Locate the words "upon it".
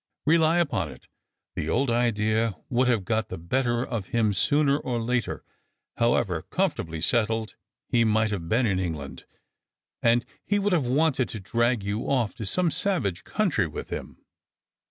0.57-1.05